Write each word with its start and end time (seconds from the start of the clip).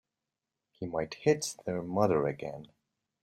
He 0.71 0.87
might 0.87 1.13
hit 1.13 1.57
their 1.67 1.83
mother 1.83 2.25
again. 2.25 2.71